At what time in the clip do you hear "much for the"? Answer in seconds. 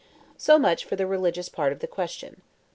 0.57-1.05